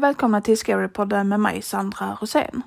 [0.00, 2.62] och välkomna till Scarypodden med mig Sandra Rosén.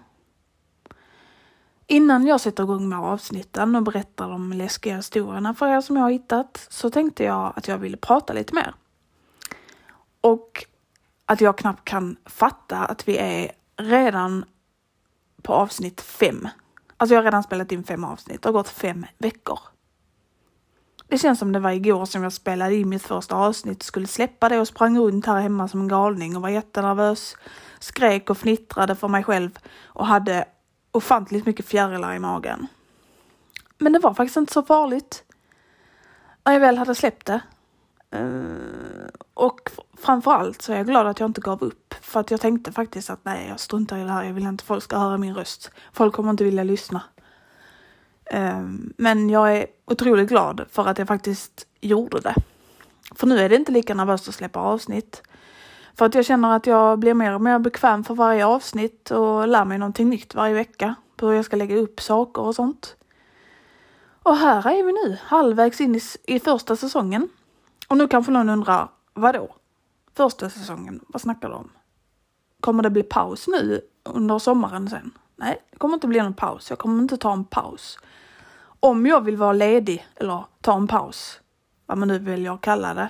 [1.88, 6.04] Innan jag sätter igång med avsnitten och berättar de läskiga historierna för er som jag
[6.04, 8.73] har hittat så tänkte jag att jag ville prata lite mer.
[10.21, 10.66] Och
[11.25, 14.45] att jag knappt kan fatta att vi är redan
[15.41, 16.48] på avsnitt fem.
[16.98, 19.59] Alltså jag har redan spelat in fem avsnitt, det har gått fem veckor.
[21.07, 24.49] Det känns som det var igår som jag spelade in mitt första avsnitt, skulle släppa
[24.49, 27.38] det och sprang runt här hemma som en galning och var jättenervös.
[27.79, 30.45] Skrek och fnittrade för mig själv och hade
[30.91, 32.67] ofantligt mycket fjärilar i magen.
[33.77, 35.23] Men det var faktiskt inte så farligt.
[36.43, 37.41] När jag väl hade släppt det.
[38.12, 41.93] Eh, och framförallt så är jag glad att jag inte gav upp.
[42.01, 44.23] För att jag tänkte faktiskt att nej, jag struntar i det här.
[44.23, 45.71] Jag vill inte folk ska höra min röst.
[45.93, 47.01] Folk kommer inte vilja lyssna.
[48.26, 52.35] Ehm, men jag är otroligt glad för att jag faktiskt gjorde det.
[53.15, 55.24] För nu är det inte lika nervöst att släppa avsnitt.
[55.96, 59.48] För att jag känner att jag blir mer och mer bekväm för varje avsnitt och
[59.48, 60.96] lär mig någonting nytt varje vecka.
[61.15, 62.96] På hur jag ska lägga upp saker och sånt.
[64.24, 67.30] Och här är vi nu, halvvägs in i, i första säsongen.
[67.88, 69.56] Och nu kanske någon undrar, vadå?
[70.13, 71.69] Första säsongen, vad snackar du om?
[72.59, 75.12] Kommer det bli paus nu under sommaren sen?
[75.44, 76.69] Nej, det kommer inte bli någon paus.
[76.69, 78.00] Jag kommer inte ta en paus.
[78.80, 81.40] Om jag vill vara ledig eller ta en paus,
[81.86, 83.09] vad man nu vill jag kalla det,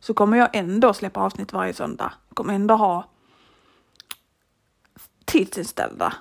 [0.00, 2.12] så kommer jag ändå släppa avsnitt varje söndag.
[2.28, 3.04] Jag kommer ändå ha
[5.24, 6.14] tidsinställda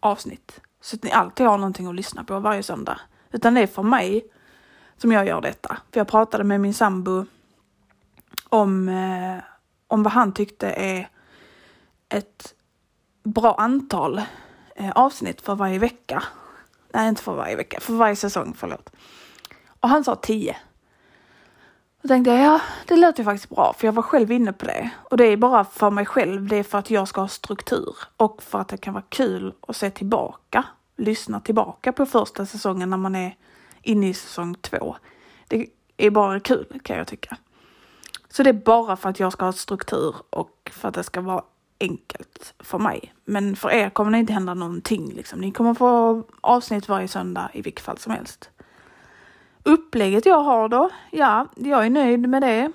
[0.00, 0.60] avsnitt.
[0.80, 3.00] Så att ni alltid har någonting att lyssna på varje söndag.
[3.32, 4.24] Utan det är för mig
[4.96, 5.78] som jag gör detta.
[5.90, 7.26] För jag pratade med min sambo
[8.48, 9.42] om, eh,
[9.86, 11.08] om vad han tyckte är
[12.08, 12.54] ett
[13.22, 14.22] bra antal
[14.80, 16.22] Eh, avsnitt för varje vecka.
[16.92, 18.90] Nej, inte för varje vecka, för varje säsong, förlåt.
[19.80, 20.56] Och han sa 10.
[22.02, 24.66] Då tänkte jag, ja, det låter ju faktiskt bra, för jag var själv inne på
[24.66, 24.90] det.
[24.96, 27.96] Och det är bara för mig själv, det är för att jag ska ha struktur
[28.16, 30.64] och för att det kan vara kul att se tillbaka,
[30.96, 33.36] lyssna tillbaka på första säsongen när man är
[33.82, 34.96] inne i säsong två.
[35.48, 37.36] Det är bara kul kan jag tycka.
[38.28, 41.20] Så det är bara för att jag ska ha struktur och för att det ska
[41.20, 41.42] vara
[41.80, 43.14] enkelt för mig.
[43.24, 45.12] Men för er kommer det inte hända någonting.
[45.12, 45.40] Liksom.
[45.40, 48.50] Ni kommer få avsnitt varje söndag i vilket fall som helst.
[49.62, 50.90] Upplägget jag har då?
[51.10, 52.72] Ja, jag är nöjd med det.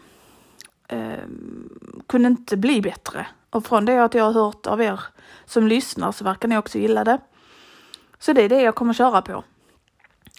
[0.88, 3.28] Ehm, kunde inte bli bättre.
[3.50, 5.00] Och från det att jag har hört av er
[5.46, 7.20] som lyssnar så verkar ni också gilla det.
[8.20, 9.44] Så det är det jag kommer köra på.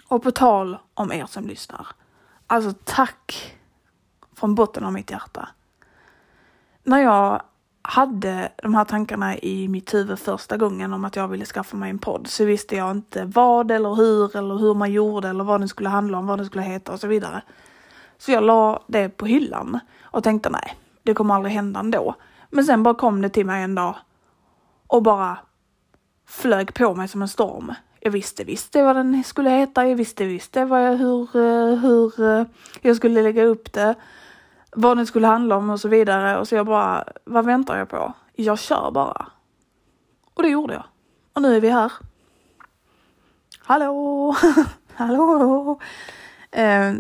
[0.09, 1.87] Och på tal om er som lyssnar.
[2.47, 3.57] Alltså tack
[4.35, 5.49] från botten av mitt hjärta.
[6.83, 7.43] När jag
[7.89, 11.91] hade de här tankarna i mitt huvud första gången om att jag ville skaffa mig
[11.91, 15.61] en podd så visste jag inte vad eller hur eller hur man gjorde eller vad
[15.61, 17.43] den skulle handla om, vad den skulle heta och så vidare.
[18.19, 22.15] Så jag la det på hyllan och tänkte nej, det kommer aldrig hända ändå.
[22.51, 23.97] Men sen bara kom det till mig en dag
[24.87, 25.39] och bara
[26.29, 27.75] flög på mig som en storm.
[28.01, 32.25] Jag visste visste vad den skulle heta, jag visste visste vad jag, hur, eh, hur
[32.25, 32.47] eh,
[32.81, 33.95] jag skulle lägga upp det
[34.77, 36.39] vad den skulle handla om och så vidare.
[36.39, 38.13] Och så jag bara, vad väntar jag på?
[38.35, 39.27] Jag kör bara.
[40.35, 40.85] Och det gjorde jag.
[41.33, 41.93] Och nu är vi här.
[43.59, 44.37] Hallå!
[44.95, 45.81] Hallå!
[46.51, 46.93] Eh,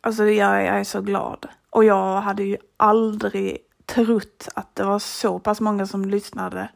[0.00, 1.48] alltså jag, jag är så glad.
[1.70, 6.68] Och jag hade ju aldrig trott att det var så pass många som lyssnade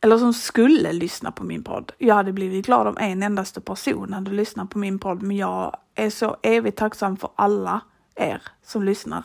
[0.00, 1.92] eller som skulle lyssna på min podd.
[1.98, 5.76] Jag hade blivit glad om en endaste person hade lyssnat på min podd, men jag
[5.94, 7.80] är så evigt tacksam för alla
[8.16, 9.24] er som lyssnar.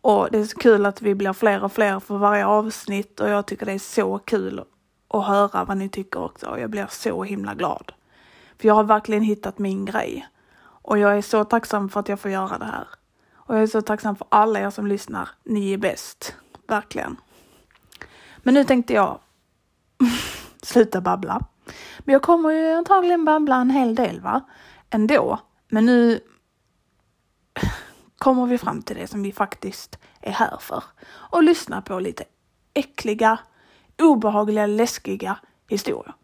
[0.00, 3.28] Och det är så kul att vi blir fler och fler för varje avsnitt och
[3.28, 4.64] jag tycker det är så kul
[5.08, 7.92] att höra vad ni tycker också och jag blir så himla glad.
[8.58, 10.28] För jag har verkligen hittat min grej.
[10.82, 12.88] Och jag är så tacksam för att jag får göra det här.
[13.34, 15.28] Och jag är så tacksam för alla er som lyssnar.
[15.44, 16.34] Ni är bäst.
[16.66, 17.16] Verkligen.
[18.36, 19.18] Men nu tänkte jag
[20.62, 21.40] sluta babbla.
[21.98, 24.40] Men jag kommer ju antagligen babbla en hel del va?
[24.90, 25.38] Ändå.
[25.68, 26.20] Men nu
[28.20, 30.84] kommer vi fram till det som vi faktiskt är här för.
[31.08, 32.24] Och lyssna på lite
[32.74, 33.38] äckliga,
[34.02, 35.38] obehagliga, läskiga
[35.68, 36.14] historier.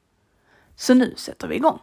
[0.77, 1.79] Så nu sätter vi igång.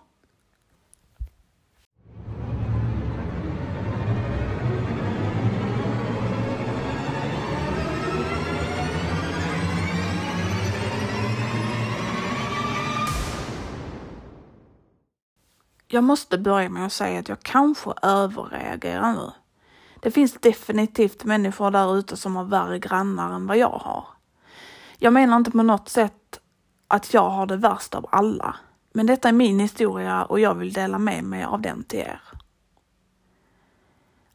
[15.87, 19.42] Jag måste börja med att säga att jag kanske överreagerar nu.
[20.03, 24.05] Det finns definitivt människor där ute som har värre grannar än vad jag har.
[24.97, 26.39] Jag menar inte på något sätt
[26.87, 28.55] att jag har det värst av alla.
[28.93, 32.21] Men detta är min historia och jag vill dela med mig av den till er.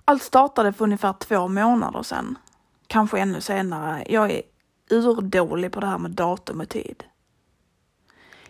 [0.05, 2.39] Allt startade för ungefär två månader sedan.
[2.87, 4.05] Kanske ännu senare.
[4.09, 4.43] Jag är
[4.91, 7.05] urdålig på det här med datum och tid.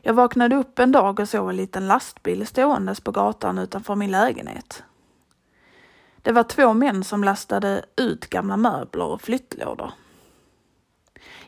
[0.03, 4.11] Jag vaknade upp en dag och såg en liten lastbil ståendes på gatan utanför min
[4.11, 4.83] lägenhet.
[6.29, 9.93] Det var två män som lastade ut gamla möbler och flyttlådor.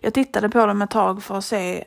[0.00, 1.84] Jag tittade på dem ett tag för att se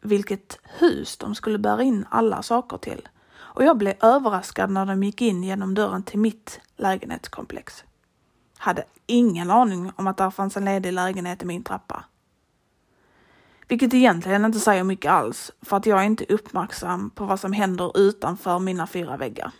[0.00, 5.02] vilket hus de skulle bära in alla saker till och jag blev överraskad när de
[5.02, 7.84] gick in genom dörren till mitt lägenhetskomplex.
[8.58, 12.04] Hade ingen aning om att där fanns en ledig lägenhet i min trappa.
[13.68, 17.52] Vilket egentligen inte säger mycket alls för att jag är inte uppmärksam på vad som
[17.52, 19.50] händer utanför mina fyra väggar.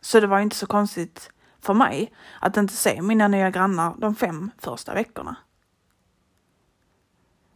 [0.00, 1.30] Så det var inte så konstigt
[1.66, 5.36] för mig att inte se mina nya grannar de fem första veckorna.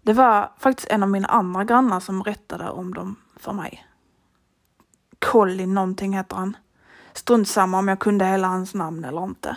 [0.02, 3.86] Det var faktiskt en av mina andra grannar som berättade om dem för mig.
[5.18, 6.56] Colin någonting heter han.
[7.12, 9.56] Strunt samma om jag kunde hela hans namn eller inte.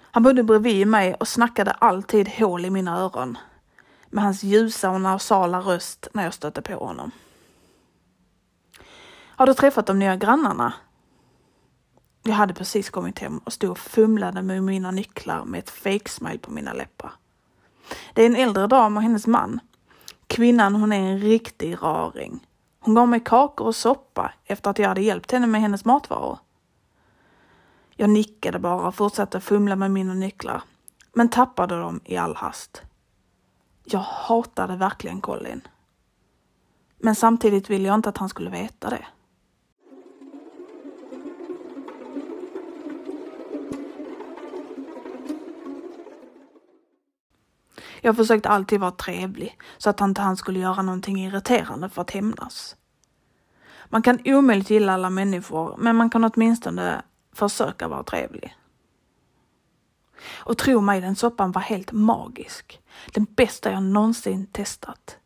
[0.00, 3.38] Han bodde bredvid mig och snackade alltid hål i mina öron
[4.10, 7.10] med hans ljusa och nasala röst när jag stötte på honom.
[9.38, 10.74] Har du träffat de nya grannarna?
[12.28, 16.38] Jag hade precis kommit hem och stod och fumlade med mina nycklar med ett fake-smile
[16.38, 17.12] på mina läppar.
[18.14, 19.60] Det är en äldre dam och hennes man.
[20.26, 22.46] Kvinnan hon är en riktig raring.
[22.80, 26.38] Hon gav mig kakor och soppa efter att jag hade hjälpt henne med hennes matvaror.
[27.96, 30.62] Jag nickade bara och fortsatte fumla med mina nycklar,
[31.12, 32.82] men tappade dem i all hast.
[33.84, 35.68] Jag hatade verkligen Colin.
[36.98, 39.06] Men samtidigt ville jag inte att han skulle veta det.
[48.00, 52.10] Jag försökte alltid vara trevlig så att inte han skulle göra någonting irriterande för att
[52.10, 52.76] hämnas.
[53.88, 57.02] Man kan omöjligt gilla alla människor, men man kan åtminstone
[57.32, 58.56] försöka vara trevlig.
[60.36, 62.80] Och tro mig, den soppan var helt magisk.
[63.14, 65.16] Den bästa jag någonsin testat.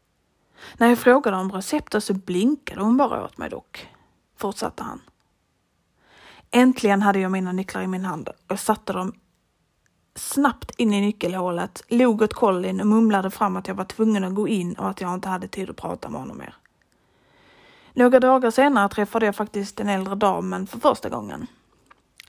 [0.76, 3.88] När jag frågade om receptet så blinkade hon bara åt mig dock,
[4.36, 5.00] fortsatte han.
[6.50, 9.12] Äntligen hade jag mina nycklar i min hand och satte dem
[10.14, 14.34] snabbt in i nyckelhålet, log åt Colin och mumlade fram att jag var tvungen att
[14.34, 16.54] gå in och att jag inte hade tid att prata med honom mer.
[17.92, 21.46] Några dagar senare träffade jag faktiskt den äldre damen för första gången.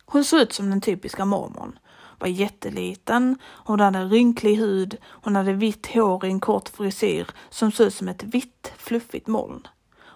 [0.06, 1.80] Hon såg ut som den typiska mormon.
[2.20, 7.72] Var jätteliten, hon hade rynklig hud, hon hade vitt hår i en kort frisyr som
[7.72, 9.68] såg ut som ett vitt fluffigt moln.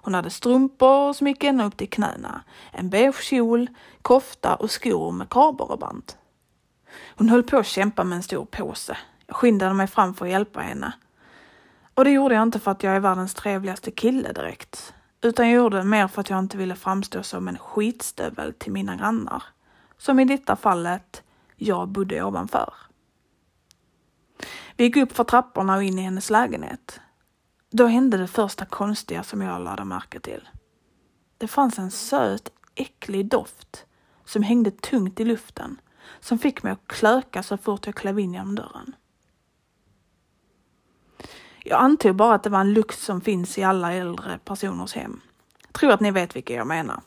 [0.08, 2.42] Hon hade strumpor som gick ända upp till knäna,
[2.72, 3.68] en beige kjol,
[4.02, 6.14] kofta och skor med kardborreband.
[7.16, 8.98] Hon höll på att kämpa med en stor påse.
[9.28, 10.94] Jag skyndade mig fram för att hjälpa henne.
[11.94, 15.56] Och det gjorde jag inte för att jag är världens trevligaste kille direkt, utan jag
[15.56, 19.44] gjorde det mer för att jag inte ville framstå som en skitstövel till mina grannar.
[19.98, 21.24] Som i detta fallet,
[21.56, 22.74] jag bodde ovanför.
[24.76, 27.00] Vi gick upp för trapporna och in i hennes lägenhet.
[27.70, 30.50] Då hände det första konstiga som jag lade märke till.
[31.38, 33.86] Det fanns en söt, äcklig doft
[34.26, 35.78] som hängde tungt i luften
[36.20, 38.96] som fick mig att klöka så fort jag klev in genom dörren.
[41.64, 45.22] Jag antog bara att det var en lukt som finns i alla äldre personers hem.
[45.62, 47.02] Jag tror att ni vet vilka jag menar.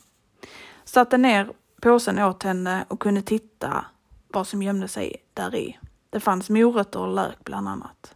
[0.84, 3.84] Satte ner påsen åt henne och kunde titta
[4.28, 5.78] vad som gömde sig där i.
[6.10, 8.14] Det fanns morötter och lök bland annat.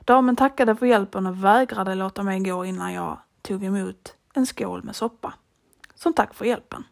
[0.00, 4.82] Damen tackade för hjälpen och vägrade låta mig gå innan jag tog emot en skål
[4.82, 5.34] med soppa.
[5.94, 6.84] Som tack för hjälpen.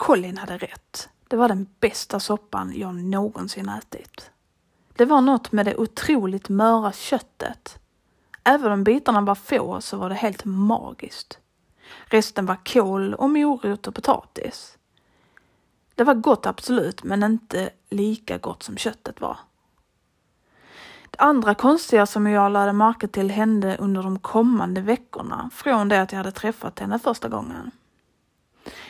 [0.00, 1.08] Colin hade rätt.
[1.28, 4.30] Det var den bästa soppan jag någonsin ätit.
[4.92, 7.78] Det var något med det otroligt möra köttet.
[8.44, 11.38] Även om bitarna var få så var det helt magiskt.
[12.04, 14.78] Resten var kål och morot och potatis.
[15.94, 19.38] Det var gott absolut, men inte lika gott som köttet var.
[21.10, 26.02] Det andra konstiga som jag lade märke till hände under de kommande veckorna från det
[26.02, 27.70] att jag hade träffat henne första gången.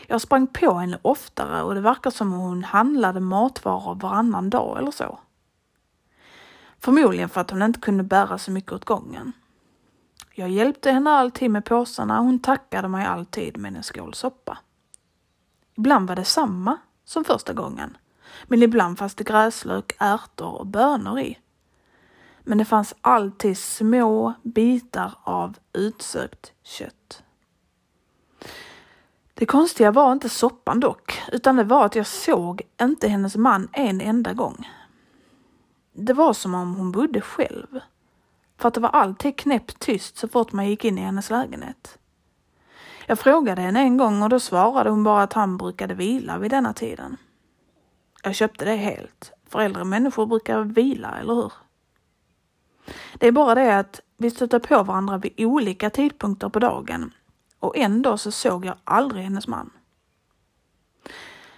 [0.06, 4.78] Jag sprang på henne oftare och det verkar som om hon handlade matvaror varannan dag
[4.78, 5.18] eller så.
[6.78, 9.32] Förmodligen för att hon inte kunde bära så mycket åt gången.
[10.34, 14.58] Jag hjälpte henne alltid med påsarna och hon tackade mig alltid med en skål soppa.
[15.76, 17.96] Ibland var det samma som första gången,
[18.44, 21.38] men ibland fanns det gräslök, ärtor och bönor i.
[22.40, 27.22] Men det fanns alltid små bitar av utsökt kött.
[29.40, 33.68] Det konstiga var inte soppan dock, utan det var att jag såg inte hennes man
[33.72, 34.68] en enda gång.
[35.92, 37.80] Det var som om hon bodde själv.
[38.58, 41.98] För att det var alltid knäppt tyst så fort man gick in i hennes lägenhet.
[43.06, 46.50] Jag frågade henne en gång och då svarade hon bara att han brukade vila vid
[46.50, 47.16] denna tiden.
[48.22, 51.52] Jag köpte det helt, för äldre människor brukar vila, eller hur?
[53.14, 57.12] Det är bara det att vi stöter på varandra vid olika tidpunkter på dagen
[57.60, 59.70] och ändå så såg jag aldrig hennes man.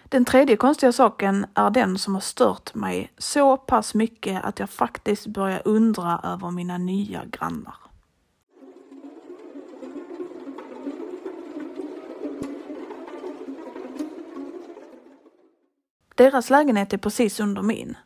[0.04, 4.70] Den tredje konstiga saken är den som har stört mig så pass mycket att jag
[4.70, 7.74] faktiskt börjar undra över mina nya grannar.
[16.14, 17.96] Deras lägenhet är precis under min.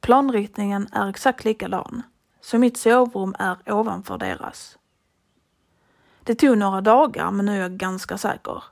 [0.00, 2.02] Planritningen är exakt likadan,
[2.40, 4.78] så mitt sovrum är ovanför deras.
[6.24, 8.62] Det tog några dagar, men nu är jag ganska säker.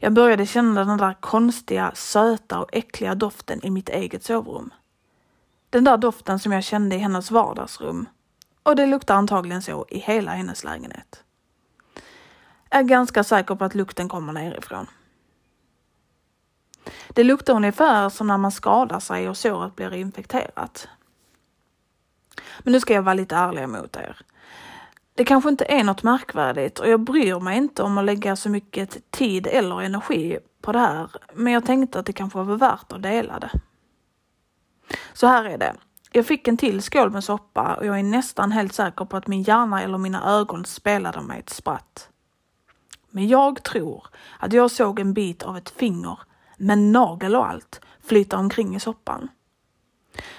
[0.00, 4.70] Jag började känna den där konstiga, söta och äckliga doften i mitt eget sovrum.
[5.70, 8.08] Den där doften som jag kände i hennes vardagsrum.
[8.62, 11.24] Och det luktar antagligen så i hela hennes lägenhet.
[12.70, 14.86] Jag är ganska säker på att lukten kommer nerifrån.
[17.08, 20.88] Det luktar ungefär som när man skadar sig och såret blir infekterat.
[22.58, 24.16] Men nu ska jag vara lite ärlig mot er.
[25.14, 28.48] Det kanske inte är något märkvärdigt och jag bryr mig inte om att lägga så
[28.48, 32.92] mycket tid eller energi på det här, men jag tänkte att det kanske var värt
[32.92, 33.50] att dela det.
[35.12, 35.74] Så här är det.
[36.12, 39.26] Jag fick en till skål med soppa och jag är nästan helt säker på att
[39.26, 42.08] min hjärna eller mina ögon spelade mig ett spratt.
[43.10, 44.06] Men jag tror
[44.38, 46.18] att jag såg en bit av ett finger
[46.56, 49.28] med nagel och allt flyta omkring i soppan.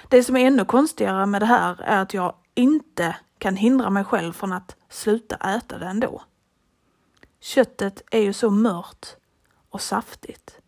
[0.08, 4.04] Det som är ännu konstigare med det här är att jag inte kan hindra mig
[4.04, 6.22] själv från att sluta äta det ändå.
[7.40, 9.06] Köttet är ju så mört
[9.70, 10.58] och saftigt.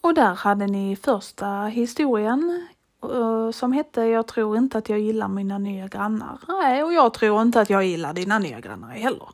[0.00, 2.68] Och där hade ni första historien
[3.14, 6.38] Eh, som hette Jag tror inte att jag gillar mina nya grannar.
[6.48, 9.28] Nej, och jag tror inte att jag gillar dina nya grannar heller.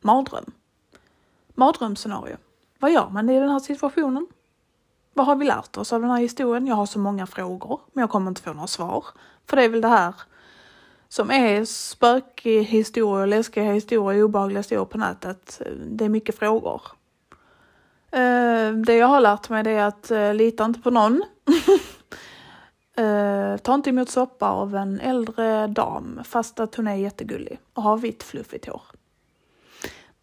[0.00, 0.52] Mardröm.
[1.54, 2.36] Mardrömsscenario.
[2.78, 4.26] Vad gör man i den här situationen?
[5.14, 6.66] Vad har vi lärt oss av den här historien?
[6.66, 9.04] Jag har så många frågor, men jag kommer inte få några svar.
[9.46, 10.14] För det är väl det här
[11.08, 15.62] som är spökig historia, läskiga historier, obehagliga historier på nätet.
[15.86, 16.82] Det är mycket frågor.
[18.10, 21.24] Eh, det jag har lärt mig det är att eh, lita inte på någon.
[22.98, 27.82] uh, ta inte emot soppa av en äldre dam fast att hon är jättegullig och
[27.82, 28.82] har vitt fluffigt hår.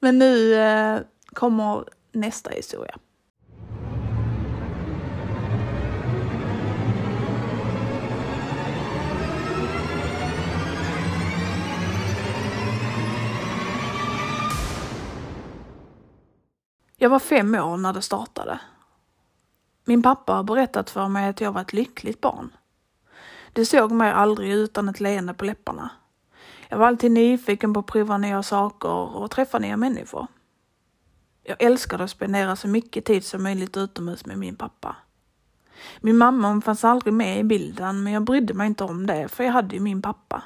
[0.03, 0.99] Men nu eh,
[1.33, 2.95] kommer nästa historia.
[16.97, 18.59] Jag var fem år när det startade.
[19.85, 22.51] Min pappa har berättat för mig att jag var ett lyckligt barn.
[23.53, 25.89] Du såg mig aldrig utan ett leende på läpparna.
[26.69, 30.27] Jag var alltid nyfiken på att prova nya saker och träffa nya människor.
[31.43, 34.95] Jag älskade att spendera så mycket tid som möjligt utomhus med min pappa.
[36.01, 39.27] Min mamma hon fanns aldrig med i bilden, men jag brydde mig inte om det,
[39.27, 40.43] för jag hade ju min pappa.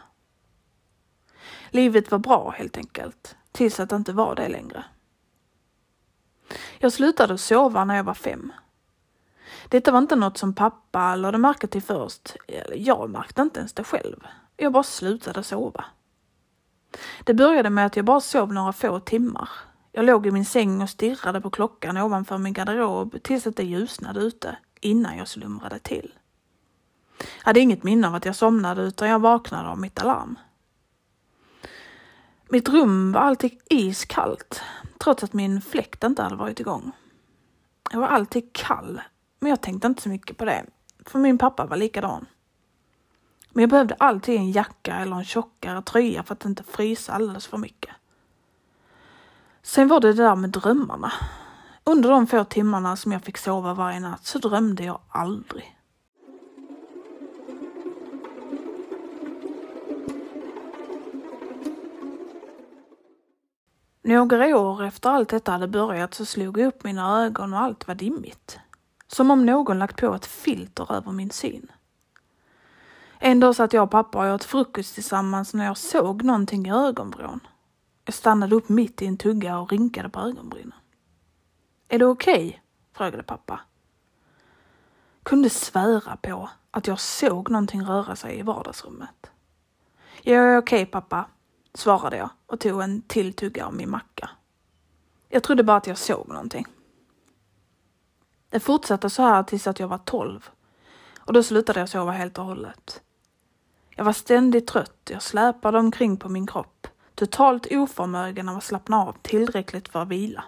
[1.70, 4.86] Livet var bra helt enkelt, tills att det inte var det längre.
[6.80, 8.52] Jag slutade sova när jag var fem.
[9.70, 12.36] Detta var inte något som pappa lade märke till först.
[12.76, 14.28] Jag märkte inte ens det själv.
[14.58, 15.86] Jag bara slutade sova.
[17.24, 19.50] Det började med att jag bara sov några få timmar.
[19.92, 23.64] Jag låg i min säng och stirrade på klockan ovanför min garderob tills att det
[23.64, 26.14] ljusnade ute, innan jag slumrade till.
[27.18, 30.40] Jag hade inget minne av att jag somnade utan jag vaknade av mitt alarm.
[32.50, 34.62] Mitt rum var alltid iskallt
[34.98, 36.92] trots att min fläkt inte hade varit igång.
[37.92, 39.02] Jag var alltid kall,
[39.40, 40.66] men jag tänkte inte så mycket på det,
[41.06, 42.26] för min pappa var likadan.
[43.50, 47.48] Men jag behövde alltid en jacka eller en tjockare tröja för att inte frysa alldeles
[47.48, 47.96] för mycket.
[49.62, 51.12] Sen var det det där med drömmarna.
[51.84, 55.78] Under de få timmarna som jag fick sova varje natt så drömde jag aldrig.
[64.02, 67.88] Några år efter allt detta hade börjat så slog jag upp mina ögon och allt
[67.88, 68.60] var dimmigt.
[69.08, 71.72] Som om någon lagt på ett filter över min syn.
[73.20, 76.72] En dag satt jag och pappa och åt frukost tillsammans när jag såg någonting i
[76.72, 77.40] ögonvrån.
[78.06, 80.74] Jag stannade upp mitt i en tugga och rinkade på ögonbrynen.
[81.88, 82.48] Är det okej?
[82.48, 82.60] Okay?
[82.94, 83.60] frågade pappa.
[85.24, 89.32] Kunde svära på att jag såg någonting röra sig i vardagsrummet.
[90.22, 91.26] Jag är okej okay, pappa,
[91.74, 94.30] svarade jag och tog en till tugga av min macka.
[95.30, 96.66] Jag trodde bara att jag såg någonting.
[98.50, 100.50] Det fortsatte så här tills att jag var 12
[101.20, 103.02] och då slutade jag sova helt och hållet.
[103.96, 108.98] Jag var ständigt trött, jag släpade omkring på min kropp, totalt oförmögen av att slappna
[108.98, 110.44] av tillräckligt för att vila.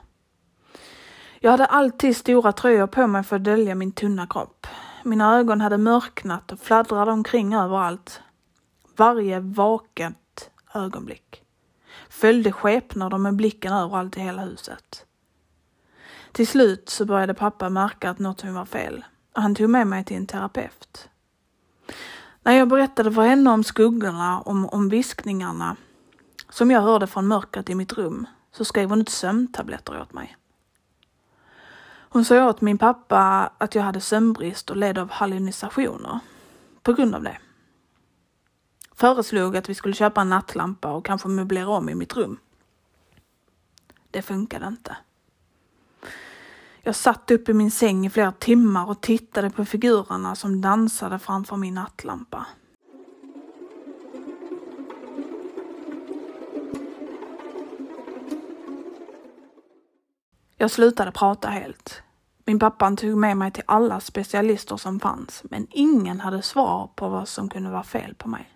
[1.40, 4.68] Jag hade alltid stora tröjor på mig för att dölja min tunna kropp.
[5.04, 8.22] Mina ögon hade mörknat och fladdrade omkring överallt.
[8.98, 11.44] Varje vaket ögonblick
[12.10, 15.06] följde skepnader med blicken överallt i hela huset.
[16.32, 19.06] Till slut så började pappa märka att något var fel
[19.36, 21.10] och han tog med mig till en terapeut.
[22.44, 25.76] När jag berättade för henne om skuggorna, om, om viskningarna
[26.50, 30.38] som jag hörde från mörkret i mitt rum så skrev hon ut sömntabletter åt mig.
[32.12, 36.20] Hon sa åt min pappa att jag hade sömnbrist och led av hallucinationer
[36.84, 37.38] på grund av det.
[38.92, 42.38] Föreslog att vi skulle köpa en nattlampa och kanske möblera om i mitt rum.
[44.12, 44.98] Det funkade inte.
[46.90, 51.20] Jag satt upp i min säng i flera timmar och tittade på figurerna som dansade
[51.20, 52.46] framför min nattlampa.
[60.58, 62.02] Jag slutade prata helt.
[62.46, 67.10] Min pappa tog med mig till alla specialister som fanns, men ingen hade svar på
[67.10, 68.50] vad som kunde vara fel på mig.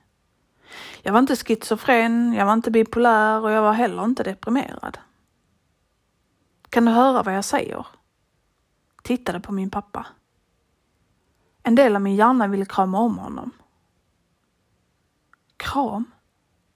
[1.01, 4.97] Jag var inte schizofren, jag var inte bipolär och jag var heller inte deprimerad.
[6.69, 7.85] Kan du höra vad jag säger?
[9.03, 10.07] Tittade på min pappa.
[11.63, 13.51] En del av min hjärna ville krama om honom.
[15.57, 16.11] Kram?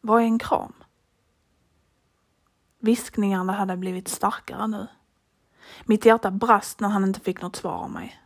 [0.01, 0.73] Vad är en kram?
[2.79, 4.87] Viskningarna hade blivit starkare nu.
[5.85, 8.21] Mitt hjärta brast när han inte fick något svar av mig.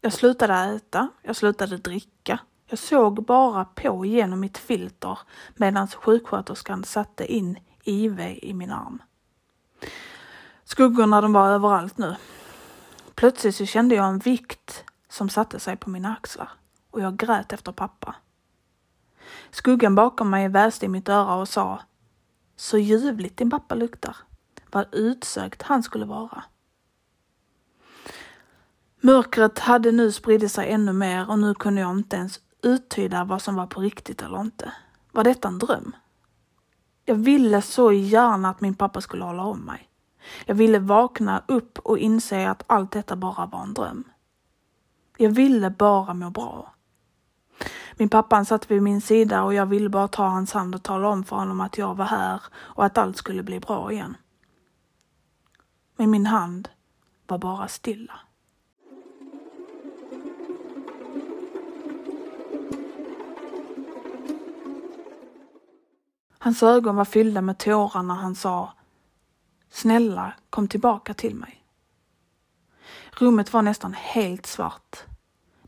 [0.00, 2.38] Jag slutade äta, jag slutade dricka.
[2.66, 5.18] Jag såg bara på genom mitt filter
[5.54, 9.02] medan sjuksköterskan satte in IV i min arm.
[10.64, 12.16] Skuggorna de var överallt nu.
[13.14, 16.50] Plötsligt så kände jag en vikt som satte sig på mina axlar
[16.90, 18.14] och jag grät efter pappa.
[19.50, 21.80] Skuggan bakom mig väste i mitt öra och sa
[22.56, 24.16] Så ljuvligt din pappa luktar.
[24.70, 26.44] Vad utsökt han skulle vara.
[29.00, 33.42] Mörkret hade nu spridit sig ännu mer och nu kunde jag inte ens uttyda vad
[33.42, 34.72] som var på riktigt eller inte.
[35.12, 35.96] Var detta en dröm?
[37.04, 39.88] Jag ville så gärna att min pappa skulle hålla om mig.
[40.46, 44.04] Jag ville vakna upp och inse att allt detta bara var en dröm.
[45.16, 46.74] Jag ville bara må bra.
[47.96, 51.08] Min pappa satt vid min sida och jag ville bara ta hans hand och tala
[51.08, 54.16] om för honom att jag var här och att allt skulle bli bra igen.
[55.96, 56.68] Men min hand
[57.26, 58.20] var bara stilla.
[66.38, 68.72] Hans ögon var fyllda med tårar när han sa
[69.72, 71.64] Snälla, kom tillbaka till mig.
[73.18, 74.96] Rummet var nästan helt svart.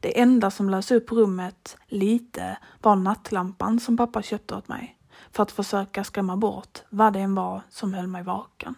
[0.01, 4.99] Det enda som lös upp rummet lite var nattlampan som pappa köpte åt mig
[5.31, 8.75] för att försöka skrämma bort vad det än var som höll mig vaken.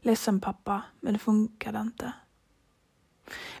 [0.00, 2.12] Ledsen pappa, men det funkade inte.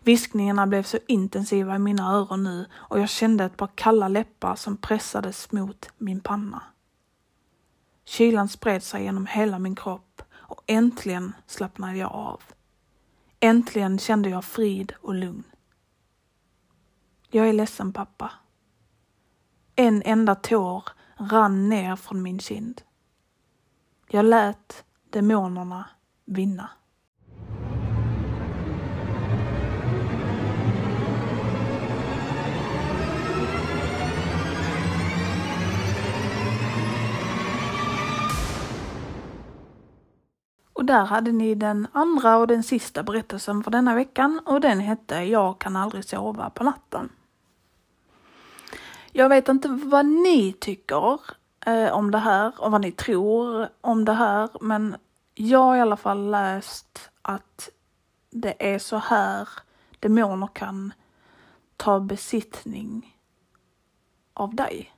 [0.02, 4.56] Viskningarna blev så intensiva i mina öron nu och jag kände ett par kalla läppar
[4.56, 6.62] som pressades mot min panna.
[8.04, 12.42] Kylan spred sig genom hela min kropp och äntligen slappnade jag av.
[13.40, 15.44] Äntligen kände jag frid och lugn.
[17.30, 18.30] Jag är ledsen pappa.
[19.76, 20.84] En enda tår
[21.16, 22.82] rann ner från min kind.
[24.08, 25.88] Jag lät demonerna
[26.24, 26.70] vinna.
[40.82, 44.80] Och där hade ni den andra och den sista berättelsen för denna veckan och den
[44.80, 47.08] hette Jag kan aldrig sova på natten.
[49.12, 51.20] Jag vet inte vad ni tycker
[51.66, 54.96] eh, om det här och vad ni tror om det här men
[55.34, 57.68] jag har i alla fall läst att
[58.30, 59.48] det är så här
[60.00, 60.92] demoner kan
[61.76, 63.18] ta besittning
[64.34, 64.92] av dig.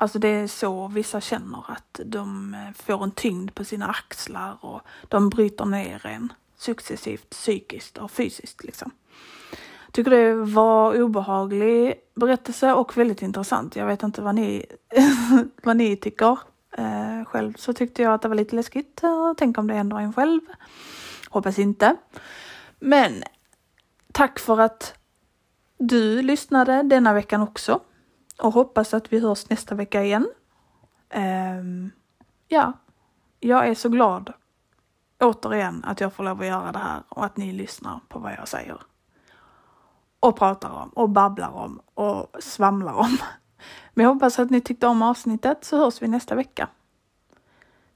[0.00, 4.56] Alltså det är så vissa känner att de eh, får en tyngd på sina axlar
[4.60, 8.90] och de bryter ner en successivt psykiskt och fysiskt liksom.
[9.92, 13.76] Tycker det var obehaglig berättelse och väldigt intressant.
[13.76, 14.66] Jag vet inte vad ni,
[15.62, 16.38] vad ni tycker.
[16.76, 19.02] Eh, själv så tyckte jag att det var lite läskigt.
[19.36, 20.40] Tänk om det händer en själv.
[21.28, 21.96] Hoppas inte.
[22.78, 23.22] Men
[24.12, 24.94] tack för att
[25.78, 27.80] du lyssnade denna veckan också
[28.38, 30.28] och hoppas att vi hörs nästa vecka igen.
[31.14, 31.90] Um,
[32.48, 32.72] ja,
[33.40, 34.32] jag är så glad
[35.20, 38.32] återigen att jag får lov att göra det här och att ni lyssnar på vad
[38.32, 38.82] jag säger.
[40.20, 43.18] Och pratar om och babblar om och svamlar om.
[43.94, 46.68] Men jag hoppas att ni tyckte om avsnittet så hörs vi nästa vecka.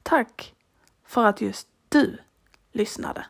[0.02, 0.54] Tack
[1.04, 2.18] för att just du
[2.72, 3.24] lyssnade.